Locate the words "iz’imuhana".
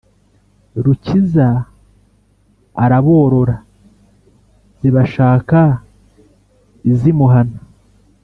6.91-7.59